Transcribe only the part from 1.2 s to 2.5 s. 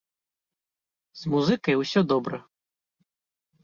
З музыкай усё добра.